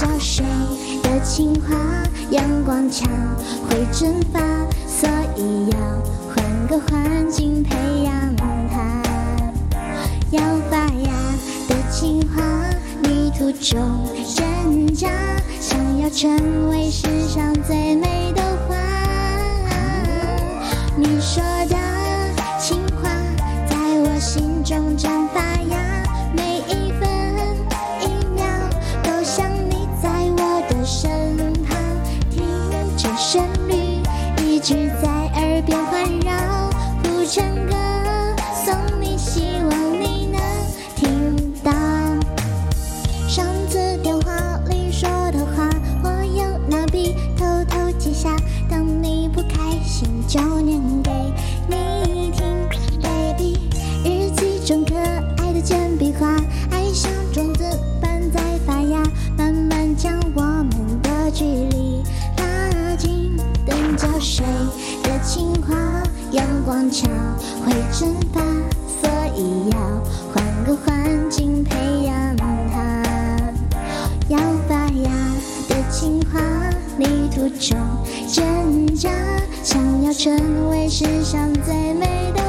[0.00, 0.46] 浇水
[1.02, 1.76] 的情花
[2.30, 3.06] 阳光强
[3.68, 4.40] 会蒸发
[4.86, 5.06] 所
[5.36, 5.78] 以要
[6.26, 8.34] 换个环境培养
[8.70, 9.02] 它
[10.30, 10.40] 要
[10.70, 11.12] 发芽
[11.68, 12.42] 的情花
[13.02, 13.78] 泥土中
[14.34, 15.10] 挣扎
[15.60, 18.76] 想要成为世上最美的花
[20.96, 21.76] 你说的
[22.58, 23.10] 情花
[23.68, 25.49] 在我心中绽放
[33.30, 34.02] 旋律
[34.44, 36.68] 一直在耳边环绕，
[37.00, 37.74] 谱成歌
[38.64, 39.70] 送你，希望
[40.02, 40.40] 你能
[40.96, 41.70] 听到。
[43.28, 44.32] 上次电话
[44.68, 45.70] 里说的话，
[46.02, 48.34] 我用那笔偷偷记下。
[48.68, 51.12] 当你不开心，就念给
[51.68, 51.99] 你
[66.60, 67.10] 阳光强
[67.64, 68.42] 会蒸发，
[69.00, 69.78] 所以要
[70.30, 73.02] 换个环境培养它。
[74.28, 74.38] 要
[74.68, 75.10] 发芽
[75.68, 76.38] 的情花，
[76.98, 77.78] 泥土中
[78.28, 79.08] 挣扎，
[79.62, 82.42] 想要成为世上最美的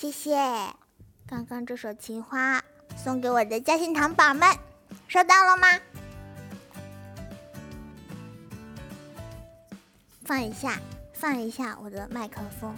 [0.00, 0.34] 谢谢，
[1.26, 2.64] 刚刚这首情花
[2.96, 4.48] 送给我的嘉兴糖宝们，
[5.06, 5.68] 收到了吗？
[10.24, 10.80] 放一下，
[11.12, 12.74] 放一下我的麦克风。